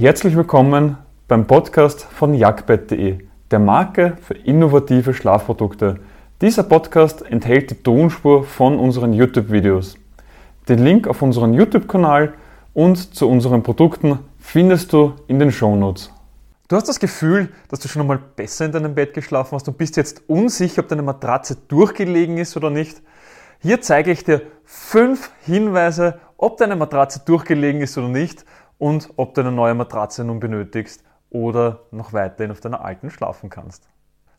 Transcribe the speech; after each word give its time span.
Herzlich 0.00 0.36
willkommen 0.36 0.96
beim 1.26 1.48
Podcast 1.48 2.04
von 2.04 2.32
jagdbett.de, 2.32 3.18
der 3.50 3.58
Marke 3.58 4.16
für 4.22 4.34
innovative 4.34 5.12
Schlafprodukte. 5.12 5.98
Dieser 6.40 6.62
Podcast 6.62 7.22
enthält 7.22 7.72
die 7.72 7.82
Tonspur 7.82 8.44
von 8.44 8.78
unseren 8.78 9.12
YouTube-Videos. 9.12 9.96
Den 10.68 10.78
Link 10.84 11.08
auf 11.08 11.20
unseren 11.20 11.52
YouTube-Kanal 11.52 12.34
und 12.74 13.12
zu 13.16 13.28
unseren 13.28 13.64
Produkten 13.64 14.20
findest 14.38 14.92
du 14.92 15.14
in 15.26 15.40
den 15.40 15.50
Shownotes. 15.50 16.12
Du 16.68 16.76
hast 16.76 16.88
das 16.88 17.00
Gefühl, 17.00 17.48
dass 17.68 17.80
du 17.80 17.88
schon 17.88 18.02
einmal 18.02 18.20
besser 18.36 18.66
in 18.66 18.70
deinem 18.70 18.94
Bett 18.94 19.14
geschlafen 19.14 19.56
hast 19.56 19.66
und 19.66 19.78
bist 19.78 19.96
jetzt 19.96 20.22
unsicher, 20.28 20.82
ob 20.82 20.88
deine 20.88 21.02
Matratze 21.02 21.56
durchgelegen 21.66 22.38
ist 22.38 22.56
oder 22.56 22.70
nicht. 22.70 23.02
Hier 23.58 23.80
zeige 23.80 24.12
ich 24.12 24.22
dir 24.22 24.42
fünf 24.64 25.32
Hinweise, 25.44 26.20
ob 26.36 26.56
deine 26.56 26.76
Matratze 26.76 27.20
durchgelegen 27.26 27.80
ist 27.80 27.98
oder 27.98 28.06
nicht 28.08 28.44
und 28.78 29.10
ob 29.16 29.34
du 29.34 29.42
eine 29.42 29.52
neue 29.52 29.74
Matratze 29.74 30.24
nun 30.24 30.40
benötigst 30.40 31.02
oder 31.30 31.80
noch 31.90 32.12
weiterhin 32.12 32.52
auf 32.52 32.60
deiner 32.60 32.84
alten 32.84 33.10
schlafen 33.10 33.50
kannst. 33.50 33.88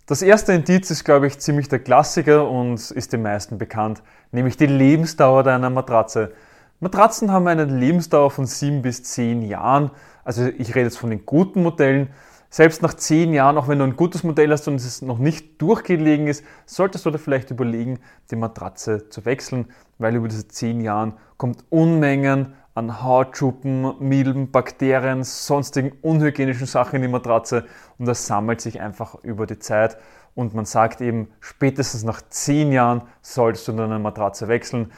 Das 0.06 0.24
erste 0.24 0.54
Indiz 0.54 0.90
ist, 0.90 1.04
glaube 1.04 1.28
ich, 1.28 1.38
ziemlich 1.38 1.68
der 1.70 1.80
Klassiker 1.80 2.50
und 2.50 2.90
ist 2.90 3.14
den 3.14 3.22
meisten 3.22 3.60
bekannt, 3.60 4.02
nämlich 4.32 4.58
die 4.58 4.66
Lebensdauer 4.66 5.44
deiner 5.44 5.70
Matratze. 5.70 6.32
Matratzen 6.80 7.32
haben 7.32 7.48
eine 7.48 7.66
Lebensdauer 7.66 8.32
von 8.32 8.46
7 8.46 8.82
bis 8.82 9.04
10 9.04 9.44
Jahren. 9.44 9.92
Also 10.24 10.48
ich 10.48 10.70
rede 10.70 10.86
jetzt 10.86 10.98
von 10.98 11.10
den 11.10 11.26
guten 11.26 11.62
Modellen. 11.62 12.10
Selbst 12.50 12.82
nach 12.82 12.96
10 12.96 13.34
Jahren, 13.34 13.58
auch 13.58 13.68
wenn 13.68 13.78
du 13.78 13.84
ein 13.84 13.96
gutes 13.96 14.24
Modell 14.24 14.50
hast 14.52 14.68
und 14.68 14.76
es 14.76 15.04
noch 15.04 15.20
nicht 15.20 15.62
durchgelegen 15.62 16.26
ist, 16.26 16.44
solltest 16.66 17.06
du 17.06 17.12
da 17.12 17.20
vielleicht 17.20 17.52
überlegen, 17.52 18.00
die 18.32 18.36
Matratze 18.36 19.10
zu 19.10 19.26
wechseln, 19.26 19.68
weil 20.00 20.16
über 20.16 20.28
diese 20.28 20.48
10 20.48 20.82
Jahren 20.82 21.14
kommt 21.38 21.66
Unmengen 21.70 22.56
an 22.74 23.04
Hautschuppen, 23.04 23.96
Milben, 24.00 24.52
Bakterien, 24.52 25.24
sonstigen 25.24 25.92
unhygienischen 26.02 26.68
Sachen 26.68 26.98
in 26.98 27.02
die 27.04 27.08
Matratze. 27.08 27.66
Und 27.98 28.08
das 28.08 28.28
sammelt 28.28 28.62
sich 28.62 28.80
einfach 28.80 29.16
über 29.24 29.46
die 29.46 29.60
Zeit. 29.60 29.98
Und 30.36 30.54
man 30.54 30.66
sagt 30.66 31.02
eben, 31.02 31.30
spätestens 31.40 32.04
nach 32.04 32.22
10 32.22 32.72
Jahren 32.72 33.02
solltest 33.22 33.68
du 33.68 33.74
deine 33.74 34.00
Matratze 34.00 34.48
wechseln. 34.48 34.92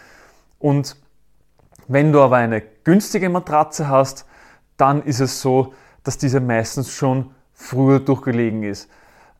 Und 0.59 0.97
wenn 1.88 2.11
du 2.11 2.22
aber 2.22 2.38
eine 2.38 2.61
günstige 2.61 3.30
Matratze 3.30 3.89
hast, 3.89 4.25
dann 4.78 5.03
ist 5.03 5.19
es 5.19 5.41
so, 5.41 5.73
dass 6.03 6.17
diese 6.17 6.39
meistens 6.39 6.91
schon 6.91 7.31
früher 7.53 8.00
durchgelegen 8.00 8.63
ist. 8.63 8.89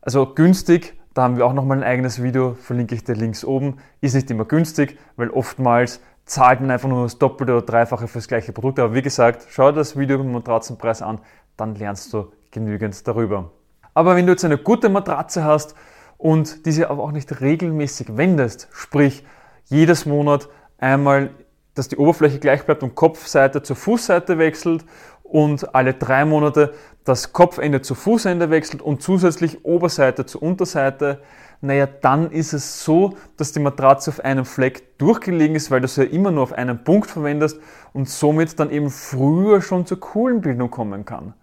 Also 0.02 0.34
günstig, 0.34 1.00
da 1.14 1.24
haben 1.24 1.38
wir 1.38 1.46
auch 1.46 1.54
nochmal 1.54 1.78
ein 1.78 1.84
eigenes 1.84 2.24
Video, 2.24 2.56
verlinke 2.56 2.96
ich 2.96 3.04
dir 3.04 3.16
links 3.16 3.44
oben, 3.44 3.78
ist 4.00 4.16
nicht 4.16 4.32
immer 4.32 4.46
günstig, 4.46 4.98
weil 5.16 5.30
oftmals 5.30 6.00
zahlt 6.26 6.62
man 6.62 6.72
einfach 6.72 6.90
nur 6.90 7.04
das 7.04 7.18
Doppelte 7.18 7.54
oder 7.54 7.66
Dreifache 7.66 8.08
für 8.08 8.20
das 8.20 8.28
gleiche 8.28 8.54
Produkt. 8.54 8.80
Aber 8.80 8.94
wie 8.94 9.02
gesagt, 9.02 9.48
schau 9.50 9.72
dir 9.72 9.78
das 9.78 9.98
Video 9.98 10.16
über 10.16 10.24
den 10.24 10.34
Matratzenpreis 10.34 11.02
an, 11.02 11.20
dann 11.58 11.76
lernst 11.76 12.14
du 12.14 12.32
genügend 12.52 13.08
darüber. 13.08 13.52
Aber 13.94 14.16
wenn 14.16 14.26
du 14.26 14.32
jetzt 14.32 14.46
eine 14.46 14.58
gute 14.58 14.90
Matratze 14.90 15.44
hast 15.44 15.76
und 16.18 16.66
diese 16.66 16.90
aber 16.90 17.04
auch 17.04 17.12
nicht 17.12 17.42
regelmäßig 17.42 18.16
wendest, 18.16 18.68
sprich 18.72 19.26
jedes 19.66 20.06
Monat 20.06 20.48
einmal, 20.78 21.32
dass 21.74 21.88
die 21.88 21.98
Oberfläche 21.98 22.40
gleich 22.40 22.66
bleibt 22.66 22.84
und 22.84 22.96
Kopfseite 22.96 23.64
zur 23.64 23.76
Fußseite 23.76 24.38
wechselt 24.38 24.86
und 25.24 25.74
alle 25.74 25.94
drei 25.94 26.26
Monate 26.26 26.74
das 27.04 27.34
Kopfende 27.34 27.82
zu 27.82 27.96
Fußende 27.96 28.50
wechselt 28.50 28.82
und 28.82 29.02
zusätzlich 29.02 29.66
Oberseite 29.66 30.26
zur 30.26 30.44
Unterseite, 30.44 31.22
naja, 31.62 31.86
dann 31.86 32.32
ist 32.32 32.54
es 32.54 32.84
so, 32.84 33.16
dass 33.38 33.52
die 33.52 33.60
Matratze 33.60 34.10
auf 34.10 34.20
einem 34.20 34.46
Fleck 34.46 34.98
durchgelegen 34.98 35.56
ist, 35.56 35.70
weil 35.70 35.82
du 35.82 35.88
sie 35.88 36.04
ja 36.04 36.10
immer 36.10 36.32
nur 36.32 36.44
auf 36.44 36.54
einen 36.54 36.84
Punkt 36.84 37.10
verwendest 37.10 37.60
und 37.94 38.10
somit 38.10 38.60
dann 38.60 38.72
eben 38.72 38.90
früher 38.90 39.62
schon 39.62 39.86
zur 39.86 40.00
Kohlenbildung 40.00 40.72
kommen 40.72 41.06
kann. 41.06 41.36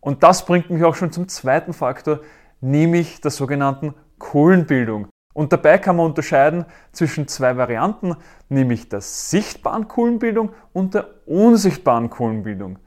Und 0.00 0.22
das 0.22 0.46
bringt 0.46 0.70
mich 0.70 0.82
auch 0.84 0.94
schon 0.94 1.12
zum 1.12 1.28
zweiten 1.28 1.74
Faktor, 1.74 2.20
nämlich 2.60 3.20
der 3.20 3.30
sogenannten 3.30 3.94
Kohlenbildung. 4.18 5.08
Und 5.34 5.52
dabei 5.52 5.78
kann 5.78 5.96
man 5.96 6.06
unterscheiden 6.06 6.64
zwischen 6.92 7.28
zwei 7.28 7.56
Varianten, 7.56 8.16
nämlich 8.48 8.88
der 8.88 9.00
sichtbaren 9.00 9.86
Kohlenbildung 9.86 10.50
und 10.72 10.94
der 10.94 11.06
unsichtbaren 11.26 12.10
Kohlenbildung. 12.10 12.78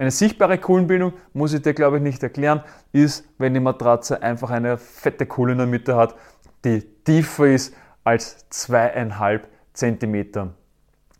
Eine 0.00 0.10
sichtbare 0.10 0.56
Kohlenbildung, 0.56 1.12
muss 1.34 1.52
ich 1.52 1.60
dir 1.60 1.74
glaube 1.74 1.98
ich 1.98 2.02
nicht 2.02 2.22
erklären, 2.22 2.62
ist, 2.90 3.28
wenn 3.36 3.52
die 3.52 3.60
Matratze 3.60 4.22
einfach 4.22 4.50
eine 4.50 4.78
fette 4.78 5.26
Kohle 5.26 5.52
in 5.52 5.58
der 5.58 5.66
Mitte 5.66 5.94
hat, 5.94 6.14
die 6.64 6.80
tiefer 7.04 7.46
ist 7.46 7.74
als 8.04 8.48
zweieinhalb 8.50 9.48
Zentimeter. 9.72 10.54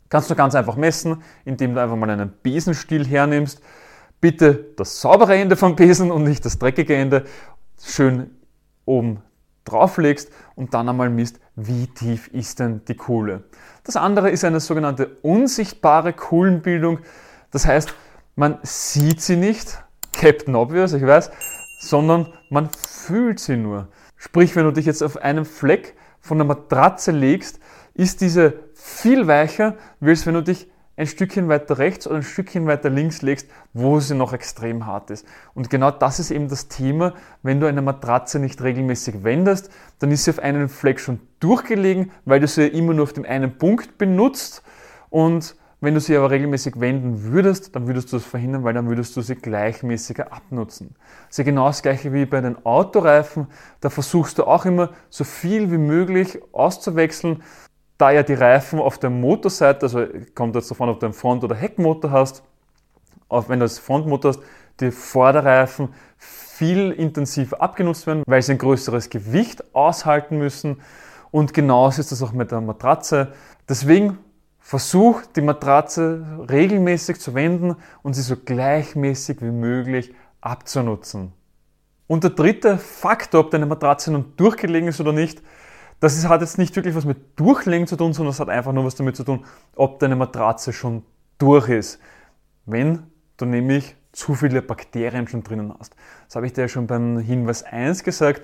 Kannst 0.09 0.29
du 0.29 0.35
ganz 0.35 0.55
einfach 0.55 0.75
messen, 0.75 1.23
indem 1.45 1.73
du 1.73 1.81
einfach 1.81 1.95
mal 1.95 2.09
einen 2.09 2.33
Besenstiel 2.43 3.05
hernimmst. 3.05 3.61
Bitte 4.19 4.65
das 4.75 5.01
saubere 5.01 5.35
Ende 5.35 5.55
vom 5.55 5.75
Besen 5.75 6.11
und 6.11 6.23
nicht 6.23 6.45
das 6.45 6.59
dreckige 6.59 6.95
Ende 6.95 7.25
schön 7.81 8.29
oben 8.85 9.21
drauflegst 9.63 10.31
und 10.55 10.73
dann 10.73 10.89
einmal 10.89 11.09
misst, 11.09 11.39
wie 11.55 11.87
tief 11.87 12.27
ist 12.27 12.59
denn 12.59 12.81
die 12.87 12.95
Kohle. 12.95 13.43
Das 13.83 13.95
andere 13.95 14.29
ist 14.29 14.43
eine 14.43 14.59
sogenannte 14.59 15.17
unsichtbare 15.21 16.13
Kohlenbildung. 16.13 16.99
Das 17.51 17.65
heißt, 17.65 17.93
man 18.35 18.57
sieht 18.63 19.21
sie 19.21 19.37
nicht, 19.37 19.83
Captain 20.13 20.55
Obvious, 20.55 20.93
ich 20.93 21.05
weiß, 21.05 21.31
sondern 21.81 22.31
man 22.49 22.69
fühlt 22.69 23.39
sie 23.39 23.57
nur. 23.57 23.87
Sprich, 24.15 24.55
wenn 24.55 24.65
du 24.65 24.71
dich 24.71 24.85
jetzt 24.85 25.01
auf 25.01 25.17
einen 25.17 25.45
Fleck 25.45 25.95
von 26.19 26.37
der 26.37 26.45
Matratze 26.45 27.11
legst, 27.11 27.59
ist 27.95 28.21
diese 28.21 28.53
viel 28.75 29.27
weicher, 29.27 29.75
als 29.99 30.25
wenn 30.27 30.35
du 30.35 30.43
dich 30.43 30.69
ein 30.95 31.07
Stückchen 31.07 31.49
weiter 31.49 31.79
rechts 31.79 32.05
oder 32.05 32.17
ein 32.17 32.23
Stückchen 32.23 32.67
weiter 32.67 32.91
links 32.91 33.23
legst, 33.23 33.49
wo 33.73 33.99
sie 33.99 34.13
noch 34.13 34.33
extrem 34.33 34.85
hart 34.85 35.09
ist. 35.09 35.25
Und 35.55 35.71
genau 35.71 35.89
das 35.89 36.19
ist 36.19 36.29
eben 36.29 36.49
das 36.49 36.67
Thema, 36.67 37.15
wenn 37.41 37.59
du 37.59 37.65
eine 37.65 37.81
Matratze 37.81 38.37
nicht 38.37 38.61
regelmäßig 38.61 39.23
wendest, 39.23 39.71
dann 39.97 40.11
ist 40.11 40.25
sie 40.25 40.31
auf 40.31 40.39
einen 40.39 40.69
Fleck 40.69 40.99
schon 40.99 41.19
durchgelegen, 41.39 42.11
weil 42.25 42.39
du 42.39 42.47
sie 42.47 42.67
immer 42.67 42.93
nur 42.93 43.03
auf 43.03 43.13
dem 43.13 43.25
einen 43.25 43.57
Punkt 43.57 43.97
benutzt 43.97 44.61
und 45.09 45.55
wenn 45.81 45.95
du 45.95 45.99
sie 45.99 46.15
aber 46.15 46.29
regelmäßig 46.29 46.79
wenden 46.79 47.23
würdest, 47.23 47.75
dann 47.75 47.87
würdest 47.87 48.11
du 48.11 48.17
das 48.17 48.25
verhindern, 48.25 48.63
weil 48.63 48.75
dann 48.75 48.87
würdest 48.87 49.17
du 49.17 49.21
sie 49.21 49.35
gleichmäßiger 49.35 50.31
abnutzen. 50.31 50.95
Das 51.25 51.31
ist 51.31 51.37
ja 51.39 51.43
genau 51.43 51.67
das 51.67 51.81
gleiche 51.81 52.13
wie 52.13 52.25
bei 52.25 52.39
den 52.39 52.63
Autoreifen. 52.65 53.47
Da 53.79 53.89
versuchst 53.89 54.37
du 54.37 54.43
auch 54.43 54.65
immer 54.65 54.91
so 55.09 55.23
viel 55.23 55.71
wie 55.71 55.79
möglich 55.79 56.39
auszuwechseln. 56.51 57.41
Da 57.97 58.11
ja 58.11 58.21
die 58.21 58.35
Reifen 58.35 58.79
auf 58.79 58.99
der 58.99 59.09
Motorseite, 59.09 59.81
also 59.83 60.05
kommt 60.35 60.55
jetzt 60.55 60.69
davon, 60.69 60.87
ob 60.89 60.99
du 60.99 61.07
einen 61.07 61.13
Front- 61.13 61.43
oder 61.43 61.55
Heckmotor 61.55 62.11
hast, 62.11 62.43
auch 63.27 63.49
wenn 63.49 63.59
du 63.59 63.65
das 63.65 63.79
Frontmotor 63.79 64.33
hast, 64.33 64.41
die 64.79 64.91
Vorderreifen 64.91 65.89
viel 66.17 66.91
intensiver 66.91 67.59
abgenutzt 67.59 68.05
werden, 68.05 68.21
weil 68.27 68.43
sie 68.43 68.51
ein 68.51 68.59
größeres 68.59 69.09
Gewicht 69.09 69.73
aushalten 69.73 70.37
müssen. 70.37 70.81
Und 71.31 71.55
genauso 71.55 72.01
ist 72.01 72.11
das 72.11 72.21
auch 72.21 72.33
mit 72.33 72.51
der 72.51 72.61
Matratze. 72.61 73.33
Deswegen 73.67 74.19
Versuch, 74.61 75.23
die 75.35 75.41
Matratze 75.41 76.45
regelmäßig 76.49 77.19
zu 77.19 77.33
wenden 77.33 77.75
und 78.03 78.13
sie 78.13 78.21
so 78.21 78.37
gleichmäßig 78.37 79.41
wie 79.41 79.51
möglich 79.51 80.13
abzunutzen. 80.39 81.33
Und 82.07 82.23
der 82.23 82.31
dritte 82.31 82.77
Faktor, 82.77 83.41
ob 83.41 83.51
deine 83.51 83.65
Matratze 83.65 84.11
nun 84.11 84.33
durchgelegen 84.37 84.87
ist 84.87 85.01
oder 85.01 85.13
nicht, 85.13 85.41
das 85.99 86.15
ist, 86.15 86.29
hat 86.29 86.41
jetzt 86.41 86.57
nicht 86.57 86.75
wirklich 86.75 86.95
was 86.95 87.05
mit 87.05 87.39
Durchlegen 87.39 87.87
zu 87.87 87.95
tun, 87.95 88.13
sondern 88.13 88.31
es 88.31 88.39
hat 88.39 88.49
einfach 88.49 88.71
nur 88.71 88.85
was 88.85 88.95
damit 88.95 89.15
zu 89.15 89.23
tun, 89.23 89.45
ob 89.75 89.99
deine 89.99 90.15
Matratze 90.15 90.73
schon 90.73 91.03
durch 91.37 91.69
ist. 91.69 91.99
Wenn 92.65 93.03
du 93.37 93.45
nämlich 93.45 93.95
zu 94.11 94.35
viele 94.35 94.61
Bakterien 94.61 95.27
schon 95.27 95.43
drinnen 95.43 95.73
hast. 95.77 95.95
Das 96.27 96.35
habe 96.35 96.45
ich 96.45 96.53
dir 96.53 96.61
ja 96.61 96.67
schon 96.67 96.87
beim 96.87 97.19
Hinweis 97.19 97.63
1 97.63 98.03
gesagt 98.03 98.41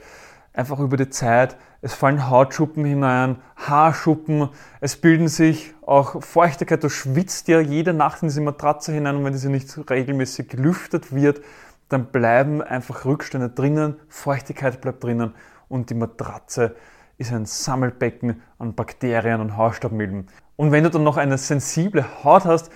einfach 0.57 0.79
über 0.79 0.97
die 0.97 1.09
Zeit. 1.09 1.55
Es 1.81 1.93
fallen 1.93 2.29
Hautschuppen 2.29 2.83
hinein, 2.83 3.37
Haarschuppen, 3.55 4.49
es 4.81 4.95
bilden 4.95 5.27
sich 5.27 5.73
auch 5.85 6.23
Feuchtigkeit. 6.23 6.83
Du 6.83 6.89
schwitzt 6.89 7.47
ja 7.47 7.59
jede 7.59 7.93
Nacht 7.93 8.23
in 8.23 8.29
diese 8.29 8.41
Matratze 8.41 8.91
hinein 8.91 9.17
und 9.17 9.25
wenn 9.25 9.33
diese 9.33 9.49
nicht 9.49 9.77
regelmäßig 9.89 10.49
gelüftet 10.49 11.13
wird, 11.13 11.41
dann 11.89 12.07
bleiben 12.07 12.61
einfach 12.61 13.05
Rückstände 13.05 13.49
drinnen, 13.49 13.95
Feuchtigkeit 14.09 14.81
bleibt 14.81 15.03
drinnen 15.03 15.35
und 15.69 15.89
die 15.91 15.95
Matratze 15.95 16.75
ist 17.17 17.31
ein 17.31 17.45
Sammelbecken 17.45 18.41
an 18.57 18.73
Bakterien 18.73 19.39
und 19.39 19.55
Hausstaubmilben. 19.55 20.27
Und 20.55 20.71
wenn 20.71 20.83
du 20.83 20.89
dann 20.89 21.03
noch 21.03 21.17
eine 21.17 21.37
sensible 21.37 22.03
Haut 22.23 22.45
hast, 22.45 22.71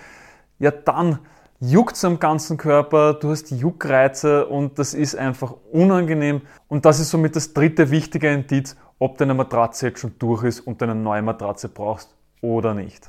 ja 0.58 0.70
dann 0.70 1.18
juckt 1.62 2.04
am 2.04 2.18
ganzen 2.18 2.56
Körper, 2.56 3.14
du 3.14 3.30
hast 3.30 3.52
Juckreize 3.52 4.46
und 4.46 4.80
das 4.80 4.94
ist 4.94 5.14
einfach 5.14 5.54
unangenehm. 5.70 6.42
Und 6.66 6.84
das 6.84 6.98
ist 6.98 7.10
somit 7.10 7.36
das 7.36 7.54
dritte 7.54 7.90
wichtige 7.92 8.32
Indiz, 8.32 8.76
ob 8.98 9.16
deine 9.18 9.32
Matratze 9.32 9.86
jetzt 9.86 10.00
schon 10.00 10.14
durch 10.18 10.42
ist 10.42 10.60
und 10.60 10.80
du 10.80 10.86
eine 10.86 10.96
neue 10.96 11.22
Matratze 11.22 11.68
brauchst 11.68 12.16
oder 12.40 12.74
nicht. 12.74 13.08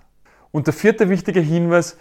Und 0.51 0.67
der 0.67 0.73
vierte 0.75 1.09
wichtige 1.09 1.39
Hinweis 1.39 1.97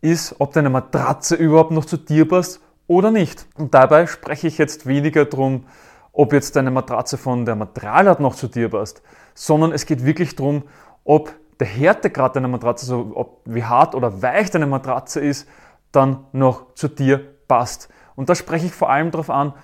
ist, 0.00 0.36
ob 0.38 0.52
deine 0.52 0.70
Matratze 0.70 1.34
überhaupt 1.34 1.72
noch 1.72 1.84
zu 1.84 1.96
dir 1.96 2.28
passt 2.28 2.60
oder 2.86 3.10
nicht. 3.10 3.46
Und 3.58 3.74
dabei 3.74 4.06
spreche 4.06 4.46
ich 4.46 4.58
jetzt 4.58 4.86
weniger 4.86 5.24
darum, 5.24 5.64
ob 6.12 6.32
jetzt 6.32 6.54
deine 6.54 6.70
Matratze 6.70 7.18
von 7.18 7.44
der 7.44 7.56
Materialart 7.56 8.20
noch 8.20 8.36
zu 8.36 8.46
dir 8.46 8.68
passt, 8.68 9.02
sondern 9.34 9.72
es 9.72 9.84
geht 9.86 10.04
wirklich 10.04 10.36
darum, 10.36 10.62
ob 11.02 11.32
der 11.58 11.66
Härtegrad 11.66 12.36
deiner 12.36 12.48
Matratze, 12.48 12.84
also 12.86 13.12
ob 13.14 13.40
wie 13.46 13.64
hart 13.64 13.96
oder 13.96 14.22
weich 14.22 14.50
deine 14.50 14.66
Matratze 14.66 15.18
ist, 15.20 15.48
dann 15.92 16.26
noch 16.32 16.74
zu 16.74 16.88
dir 16.88 17.18
passt. 17.46 17.88
Und 18.14 18.28
da 18.28 18.34
spreche 18.34 18.66
ich 18.66 18.72
vor 18.72 18.90
allem 18.90 19.10
darauf 19.10 19.30
an, 19.30 19.54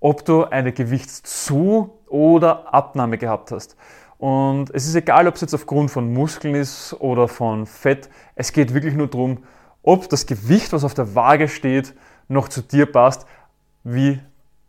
ob 0.00 0.24
du 0.24 0.44
eine 0.44 0.72
Gewichtszu- 0.72 1.90
oder 2.08 2.74
Abnahme 2.74 3.18
gehabt 3.18 3.50
hast. 3.52 3.76
Und 4.18 4.70
es 4.70 4.86
ist 4.86 4.94
egal, 4.94 5.26
ob 5.28 5.34
es 5.34 5.40
jetzt 5.40 5.54
aufgrund 5.54 5.90
von 5.90 6.12
Muskeln 6.12 6.54
ist 6.54 6.94
oder 7.00 7.28
von 7.28 7.66
Fett. 7.66 8.08
Es 8.34 8.52
geht 8.52 8.72
wirklich 8.72 8.94
nur 8.94 9.08
darum, 9.08 9.44
ob 9.82 10.08
das 10.08 10.26
Gewicht, 10.26 10.72
was 10.72 10.84
auf 10.84 10.94
der 10.94 11.14
Waage 11.14 11.48
steht, 11.48 11.94
noch 12.28 12.48
zu 12.48 12.62
dir 12.62 12.90
passt, 12.90 13.26
wie 13.82 14.20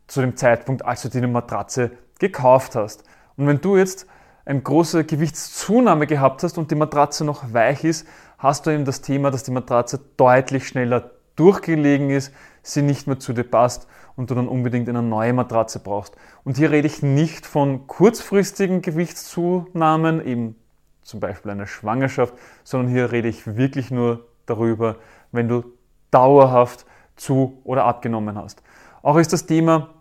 zu 0.08 0.22
dem 0.22 0.36
Zeitpunkt, 0.36 0.84
als 0.84 1.04
du 1.04 1.10
die 1.10 1.26
Matratze 1.26 1.92
gekauft 2.20 2.76
hast. 2.76 3.04
Und 3.38 3.48
wenn 3.48 3.62
du 3.62 3.78
jetzt 3.78 4.08
eine 4.46 4.62
große 4.62 5.04
Gewichtszunahme 5.04 6.08
gehabt 6.08 6.44
hast 6.44 6.58
und 6.58 6.72
die 6.72 6.76
Matratze 6.76 7.26
noch 7.26 7.54
weich 7.54 7.84
ist, 7.84 8.08
hast 8.38 8.66
du 8.66 8.70
eben 8.70 8.86
das 8.86 9.02
Thema, 9.02 9.32
dass 9.32 9.44
die 9.44 9.52
Matratze 9.52 10.00
deutlich 10.18 10.68
schneller 10.68 11.12
durchgelegen 11.36 12.12
ist, 12.12 12.32
sie 12.62 12.82
nicht 12.82 13.08
mehr 13.08 13.20
zu 13.20 13.34
dir 13.34 13.44
passt 13.44 13.88
und 14.16 14.30
du 14.30 14.36
dann 14.36 14.48
unbedingt 14.48 14.88
eine 14.88 15.02
neue 15.02 15.34
Matratze 15.34 15.80
brauchst. 15.80 16.16
Und 16.44 16.58
hier 16.58 16.72
rede 16.72 16.88
ich 16.88 17.02
nicht 17.02 17.46
von 17.46 17.88
kurzfristigen 17.88 18.82
Gewichtszunahmen, 18.82 20.26
eben 20.26 20.56
zum 21.02 21.20
Beispiel 21.20 21.52
einer 21.52 21.68
Schwangerschaft, 21.68 22.34
sondern 22.64 22.92
hier 22.92 23.12
rede 23.12 23.28
ich 23.28 23.58
wirklich 23.58 23.92
nur 23.92 24.26
darüber, 24.46 24.98
wenn 25.32 25.48
du 25.48 25.64
dauerhaft 26.12 26.86
zu 27.16 27.62
oder 27.64 27.86
abgenommen 27.86 28.38
hast. 28.38 28.62
Auch 29.02 29.18
ist 29.18 29.34
das 29.34 29.46
Thema, 29.46 29.95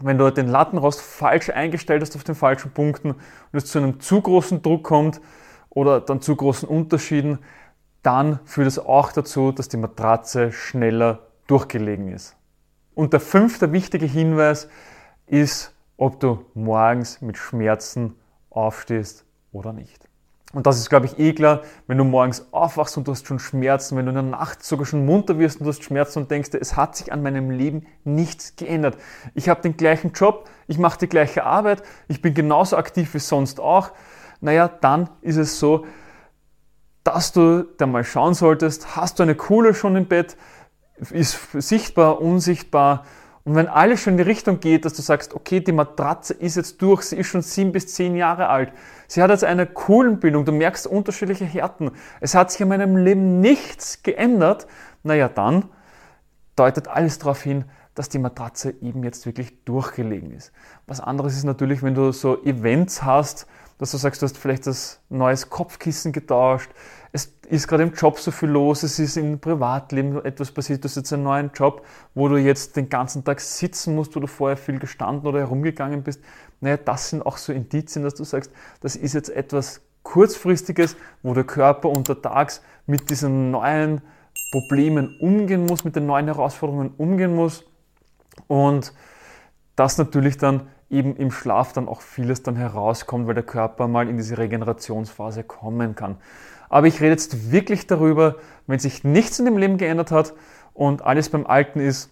wenn 0.00 0.18
du 0.18 0.30
den 0.30 0.48
Lattenrost 0.48 1.00
falsch 1.00 1.50
eingestellt 1.50 2.02
hast 2.02 2.16
auf 2.16 2.24
den 2.24 2.34
falschen 2.34 2.72
Punkten 2.72 3.12
und 3.12 3.20
es 3.52 3.66
zu 3.66 3.78
einem 3.78 4.00
zu 4.00 4.20
großen 4.20 4.62
Druck 4.62 4.84
kommt 4.84 5.20
oder 5.70 6.00
dann 6.00 6.20
zu 6.20 6.36
großen 6.36 6.68
Unterschieden, 6.68 7.38
dann 8.02 8.40
führt 8.44 8.68
es 8.68 8.78
auch 8.78 9.12
dazu, 9.12 9.52
dass 9.52 9.68
die 9.68 9.78
Matratze 9.78 10.52
schneller 10.52 11.26
durchgelegen 11.46 12.08
ist. 12.08 12.36
Und 12.94 13.12
der 13.12 13.20
fünfte 13.20 13.72
wichtige 13.72 14.06
Hinweis 14.06 14.68
ist, 15.26 15.74
ob 15.96 16.20
du 16.20 16.44
morgens 16.54 17.20
mit 17.20 17.36
Schmerzen 17.36 18.14
aufstehst 18.50 19.24
oder 19.52 19.72
nicht. 19.72 20.05
Und 20.56 20.66
das 20.66 20.78
ist, 20.78 20.88
glaube 20.88 21.04
ich, 21.04 21.18
eh 21.18 21.34
klar, 21.34 21.60
wenn 21.86 21.98
du 21.98 22.04
morgens 22.04 22.50
aufwachst 22.50 22.96
und 22.96 23.06
du 23.06 23.12
hast 23.12 23.26
schon 23.26 23.38
Schmerzen, 23.38 23.94
wenn 23.94 24.06
du 24.06 24.08
in 24.08 24.14
der 24.14 24.22
Nacht 24.22 24.64
sogar 24.64 24.86
schon 24.86 25.04
munter 25.04 25.38
wirst 25.38 25.60
und 25.60 25.66
du 25.66 25.68
hast 25.68 25.84
Schmerzen 25.84 26.20
und 26.20 26.30
denkst, 26.30 26.48
es 26.58 26.78
hat 26.78 26.96
sich 26.96 27.12
an 27.12 27.22
meinem 27.22 27.50
Leben 27.50 27.86
nichts 28.04 28.56
geändert. 28.56 28.96
Ich 29.34 29.50
habe 29.50 29.60
den 29.60 29.76
gleichen 29.76 30.12
Job, 30.14 30.48
ich 30.66 30.78
mache 30.78 30.98
die 31.00 31.08
gleiche 31.08 31.44
Arbeit, 31.44 31.82
ich 32.08 32.22
bin 32.22 32.32
genauso 32.32 32.78
aktiv 32.78 33.12
wie 33.12 33.18
sonst 33.18 33.60
auch. 33.60 33.90
Naja, 34.40 34.66
dann 34.68 35.10
ist 35.20 35.36
es 35.36 35.58
so, 35.58 35.84
dass 37.04 37.32
du 37.32 37.66
da 37.76 37.84
mal 37.84 38.02
schauen 38.02 38.32
solltest, 38.32 38.96
hast 38.96 39.18
du 39.18 39.24
eine 39.24 39.34
Kohle 39.34 39.74
schon 39.74 39.94
im 39.94 40.06
Bett, 40.06 40.38
ist 41.10 41.38
sichtbar, 41.52 42.22
unsichtbar. 42.22 43.04
Und 43.46 43.54
wenn 43.54 43.68
alles 43.68 44.00
schon 44.00 44.14
in 44.14 44.16
die 44.16 44.24
Richtung 44.24 44.58
geht, 44.58 44.84
dass 44.84 44.94
du 44.94 45.02
sagst, 45.02 45.32
okay, 45.32 45.60
die 45.60 45.70
Matratze 45.70 46.34
ist 46.34 46.56
jetzt 46.56 46.82
durch, 46.82 47.02
sie 47.02 47.16
ist 47.16 47.28
schon 47.28 47.42
sieben 47.42 47.70
bis 47.70 47.94
zehn 47.94 48.16
Jahre 48.16 48.48
alt, 48.48 48.72
sie 49.06 49.22
hat 49.22 49.30
jetzt 49.30 49.44
eine 49.44 49.66
Kohlenbildung, 49.66 50.44
du 50.44 50.50
merkst 50.50 50.88
unterschiedliche 50.88 51.44
Härten, 51.44 51.92
es 52.20 52.34
hat 52.34 52.50
sich 52.50 52.60
in 52.60 52.66
meinem 52.66 52.96
Leben 52.96 53.38
nichts 53.38 54.02
geändert, 54.02 54.66
naja, 55.04 55.28
dann 55.28 55.66
deutet 56.56 56.88
alles 56.88 57.20
darauf 57.20 57.40
hin, 57.40 57.66
dass 57.94 58.08
die 58.08 58.18
Matratze 58.18 58.74
eben 58.82 59.04
jetzt 59.04 59.26
wirklich 59.26 59.64
durchgelegen 59.64 60.32
ist. 60.32 60.50
Was 60.88 61.00
anderes 61.00 61.36
ist 61.36 61.44
natürlich, 61.44 61.84
wenn 61.84 61.94
du 61.94 62.10
so 62.10 62.42
Events 62.42 63.04
hast, 63.04 63.46
dass 63.78 63.92
du 63.92 63.96
sagst, 63.96 64.22
du 64.22 64.26
hast 64.26 64.36
vielleicht 64.38 64.66
das 64.66 65.00
neues 65.08 65.50
Kopfkissen 65.50 66.10
getauscht, 66.10 66.72
es 67.16 67.32
ist 67.48 67.66
gerade 67.66 67.82
im 67.82 67.94
Job 67.94 68.18
so 68.18 68.30
viel 68.30 68.50
los, 68.50 68.82
es 68.82 68.98
ist 68.98 69.16
im 69.16 69.40
Privatleben 69.40 70.22
etwas 70.22 70.52
passiert, 70.52 70.84
du 70.84 70.88
hast 70.88 70.96
jetzt 70.96 71.12
einen 71.14 71.22
neuen 71.22 71.50
Job, 71.54 71.82
wo 72.14 72.28
du 72.28 72.36
jetzt 72.36 72.76
den 72.76 72.90
ganzen 72.90 73.24
Tag 73.24 73.40
sitzen 73.40 73.94
musst, 73.94 74.14
wo 74.14 74.20
du 74.20 74.26
vorher 74.26 74.58
viel 74.58 74.78
gestanden 74.78 75.26
oder 75.26 75.38
herumgegangen 75.38 76.02
bist. 76.02 76.20
Naja, 76.60 76.76
das 76.76 77.08
sind 77.08 77.24
auch 77.24 77.38
so 77.38 77.54
Indizien, 77.54 78.04
dass 78.04 78.14
du 78.14 78.24
sagst, 78.24 78.52
das 78.82 78.96
ist 78.96 79.14
jetzt 79.14 79.30
etwas 79.30 79.80
kurzfristiges, 80.02 80.96
wo 81.22 81.32
der 81.32 81.44
Körper 81.44 81.88
untertags 81.88 82.60
mit 82.84 83.08
diesen 83.08 83.50
neuen 83.50 84.02
Problemen 84.52 85.16
umgehen 85.18 85.64
muss, 85.64 85.84
mit 85.84 85.96
den 85.96 86.04
neuen 86.04 86.26
Herausforderungen 86.26 86.92
umgehen 86.98 87.34
muss 87.34 87.64
und 88.46 88.92
das 89.74 89.96
natürlich 89.96 90.36
dann 90.36 90.68
eben 90.90 91.16
im 91.16 91.30
Schlaf 91.30 91.72
dann 91.72 91.88
auch 91.88 92.00
vieles 92.00 92.42
dann 92.42 92.56
herauskommt, 92.56 93.26
weil 93.26 93.34
der 93.34 93.42
Körper 93.42 93.88
mal 93.88 94.08
in 94.08 94.16
diese 94.16 94.38
Regenerationsphase 94.38 95.42
kommen 95.42 95.94
kann. 95.94 96.16
Aber 96.68 96.86
ich 96.86 97.00
rede 97.00 97.12
jetzt 97.12 97.50
wirklich 97.50 97.86
darüber, 97.86 98.36
wenn 98.66 98.78
sich 98.78 99.04
nichts 99.04 99.38
in 99.38 99.44
dem 99.44 99.56
Leben 99.56 99.78
geändert 99.78 100.10
hat 100.10 100.34
und 100.74 101.02
alles 101.02 101.28
beim 101.28 101.46
Alten 101.46 101.80
ist, 101.80 102.10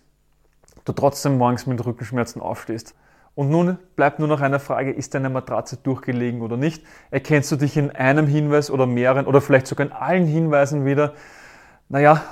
du 0.84 0.92
trotzdem 0.92 1.38
morgens 1.38 1.66
mit 1.66 1.84
Rückenschmerzen 1.84 2.40
aufstehst. 2.40 2.94
Und 3.34 3.50
nun 3.50 3.78
bleibt 3.96 4.20
nur 4.20 4.28
noch 4.28 4.40
eine 4.40 4.60
Frage, 4.60 4.92
ist 4.92 5.14
deine 5.14 5.28
Matratze 5.28 5.76
durchgelegen 5.76 6.40
oder 6.40 6.56
nicht? 6.56 6.84
Erkennst 7.10 7.50
du 7.50 7.56
dich 7.56 7.76
in 7.76 7.90
einem 7.90 8.28
Hinweis 8.28 8.70
oder 8.70 8.86
mehreren 8.86 9.26
oder 9.26 9.40
vielleicht 9.40 9.66
sogar 9.66 9.86
in 9.86 9.92
allen 9.92 10.26
Hinweisen 10.26 10.84
wieder? 10.86 11.14
Naja, 11.88 12.22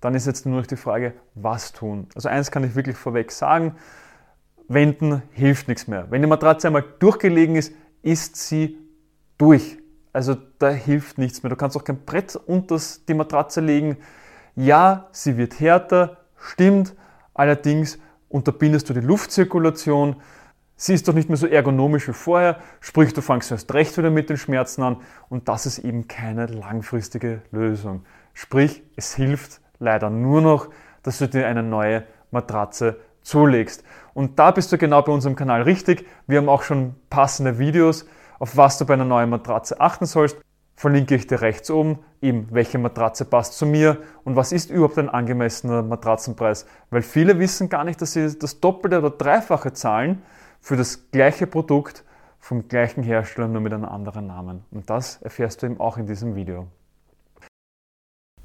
dann 0.00 0.14
ist 0.14 0.26
jetzt 0.26 0.46
nur 0.46 0.60
noch 0.60 0.66
die 0.66 0.76
Frage, 0.76 1.14
was 1.34 1.72
tun? 1.72 2.06
Also 2.14 2.28
eins 2.28 2.52
kann 2.52 2.62
ich 2.62 2.76
wirklich 2.76 2.96
vorweg 2.96 3.32
sagen, 3.32 3.74
wenden 4.68 5.22
hilft 5.30 5.68
nichts 5.68 5.86
mehr. 5.86 6.10
Wenn 6.10 6.22
die 6.22 6.28
Matratze 6.28 6.66
einmal 6.68 6.84
durchgelegen 6.98 7.56
ist, 7.56 7.72
ist 8.02 8.36
sie 8.36 8.78
durch. 9.38 9.78
Also 10.12 10.36
da 10.58 10.70
hilft 10.70 11.18
nichts 11.18 11.42
mehr. 11.42 11.50
Du 11.50 11.56
kannst 11.56 11.76
auch 11.76 11.84
kein 11.84 12.04
Brett 12.04 12.36
unter 12.36 12.80
die 13.08 13.14
Matratze 13.14 13.60
legen. 13.60 13.98
Ja, 14.54 15.08
sie 15.12 15.36
wird 15.36 15.60
härter, 15.60 16.18
stimmt. 16.38 16.94
Allerdings 17.34 17.98
unterbindest 18.28 18.88
du 18.88 18.94
die 18.94 19.00
Luftzirkulation. 19.00 20.16
Sie 20.76 20.94
ist 20.94 21.08
doch 21.08 21.14
nicht 21.14 21.28
mehr 21.28 21.36
so 21.36 21.46
ergonomisch 21.46 22.08
wie 22.08 22.12
vorher, 22.12 22.58
sprich 22.80 23.14
du 23.14 23.22
fängst 23.22 23.50
erst 23.50 23.72
recht 23.72 23.96
wieder 23.96 24.10
mit 24.10 24.28
den 24.28 24.36
Schmerzen 24.36 24.82
an 24.82 24.98
und 25.30 25.48
das 25.48 25.64
ist 25.64 25.78
eben 25.78 26.06
keine 26.06 26.46
langfristige 26.46 27.40
Lösung. 27.50 28.04
Sprich, 28.34 28.82
es 28.94 29.14
hilft 29.14 29.62
leider 29.78 30.10
nur 30.10 30.42
noch, 30.42 30.68
dass 31.02 31.18
du 31.18 31.28
dir 31.28 31.46
eine 31.46 31.62
neue 31.62 32.04
Matratze 32.30 33.00
zulegst. 33.26 33.82
Und 34.14 34.38
da 34.38 34.50
bist 34.50 34.72
du 34.72 34.78
genau 34.78 35.02
bei 35.02 35.12
unserem 35.12 35.36
Kanal 35.36 35.62
richtig. 35.62 36.06
Wir 36.26 36.38
haben 36.38 36.48
auch 36.48 36.62
schon 36.62 36.94
passende 37.10 37.58
Videos, 37.58 38.06
auf 38.38 38.56
was 38.56 38.78
du 38.78 38.86
bei 38.86 38.94
einer 38.94 39.04
neuen 39.04 39.30
Matratze 39.30 39.80
achten 39.80 40.06
sollst. 40.06 40.38
Verlinke 40.74 41.14
ich 41.14 41.26
dir 41.26 41.40
rechts 41.40 41.70
oben, 41.70 41.98
eben 42.20 42.48
welche 42.50 42.78
Matratze 42.78 43.24
passt 43.24 43.54
zu 43.54 43.66
mir 43.66 43.98
und 44.24 44.36
was 44.36 44.52
ist 44.52 44.70
überhaupt 44.70 44.98
ein 44.98 45.08
angemessener 45.08 45.82
Matratzenpreis. 45.82 46.66
Weil 46.90 47.02
viele 47.02 47.38
wissen 47.38 47.68
gar 47.68 47.84
nicht, 47.84 48.00
dass 48.00 48.12
sie 48.12 48.38
das 48.38 48.60
Doppelte 48.60 48.98
oder 48.98 49.10
Dreifache 49.10 49.72
zahlen 49.72 50.22
für 50.60 50.76
das 50.76 51.10
gleiche 51.10 51.46
Produkt 51.46 52.04
vom 52.38 52.68
gleichen 52.68 53.02
Hersteller, 53.02 53.48
nur 53.48 53.62
mit 53.62 53.72
einem 53.72 53.86
anderen 53.86 54.28
Namen. 54.28 54.64
Und 54.70 54.88
das 54.88 55.20
erfährst 55.22 55.62
du 55.62 55.66
eben 55.66 55.80
auch 55.80 55.96
in 55.96 56.06
diesem 56.06 56.36
Video. 56.36 56.68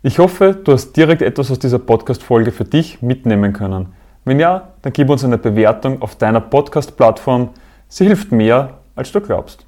Ich 0.02 0.18
hoffe, 0.18 0.56
du 0.56 0.72
hast 0.72 0.94
direkt 0.94 1.22
etwas 1.22 1.52
aus 1.52 1.60
dieser 1.60 1.78
Podcast-Folge 1.78 2.52
für 2.52 2.66
dich 2.66 3.04
mitnehmen 3.04 3.54
können. 3.54 3.94
Wenn 4.24 4.40
ja, 4.40 4.70
dann 4.82 4.94
gib 4.94 5.10
uns 5.10 5.24
eine 5.24 5.38
Bewertung 5.38 6.02
auf 6.02 6.16
deiner 6.16 6.42
Podcast-Plattform. 6.42 7.50
Sie 7.88 8.06
hilft 8.06 8.32
mehr, 8.32 8.78
als 8.96 9.12
du 9.12 9.20
glaubst. 9.20 9.66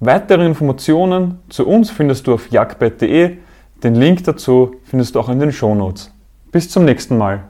Weitere 0.00 0.44
Informationen 0.46 1.38
zu 1.48 1.66
uns 1.66 1.90
findest 1.90 2.26
du 2.26 2.34
auf 2.34 2.50
jagdbett.de. 2.50 3.36
Den 3.82 3.94
Link 3.94 4.24
dazu 4.24 4.76
findest 4.84 5.14
du 5.14 5.20
auch 5.20 5.28
in 5.28 5.38
den 5.38 5.52
Shownotes. 5.52 6.10
Bis 6.50 6.70
zum 6.70 6.84
nächsten 6.84 7.18
Mal. 7.18 7.44